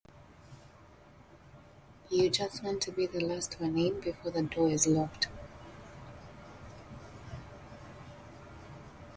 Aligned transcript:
You 2.09 2.31
just 2.31 2.63
want 2.63 2.81
to 2.81 2.91
be 2.91 3.05
the 3.05 3.19
last 3.19 3.61
one 3.61 3.77
in 3.77 3.99
before 3.99 4.31
the 4.31 4.41
door 4.41 4.67
is 4.69 4.87
locked. 4.87 5.27